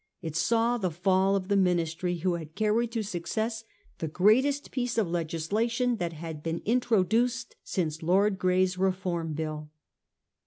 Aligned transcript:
It 0.19 0.35
saw 0.35 0.79
the 0.79 0.89
fall 0.89 1.35
of 1.35 1.47
the 1.47 1.55
Ministry 1.55 2.17
who 2.17 2.33
had 2.33 2.55
carried 2.55 2.91
to 2.93 3.03
success 3.03 3.65
the 3.99 4.07
greatest 4.07 4.71
piece 4.71 4.97
of 4.97 5.07
legislation 5.07 5.97
that 5.97 6.13
had 6.13 6.41
been 6.41 6.61
in 6.61 6.79
troduced 6.79 7.51
since 7.63 8.01
Lord 8.01 8.39
Grey's 8.39 8.79
Reform 8.79 9.33
Bill. 9.33 9.69